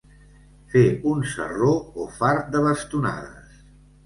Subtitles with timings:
[0.71, 0.81] Fer
[1.11, 3.63] un sarró o fart de bastonades.